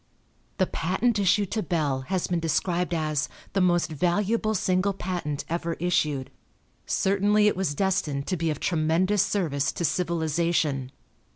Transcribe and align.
The 0.57 0.65
patent 0.65 1.19
issued 1.19 1.51
to 1.51 1.61
Bell 1.61 2.01
has 2.07 2.25
been 2.25 2.39
described 2.39 2.91
as 2.91 3.29
"the 3.53 3.61
most 3.61 3.91
valuable 3.91 4.55
single 4.55 4.93
patent 4.93 5.45
ever 5.47 5.73
issued." 5.75 6.31
Certainly 6.87 7.45
it 7.47 7.55
was 7.55 7.75
destined 7.75 8.25
to 8.25 8.35
be 8.35 8.49
of 8.49 8.59
tremendous 8.59 9.21
service 9.21 9.71
to 9.73 9.85
civilization. 9.85 10.91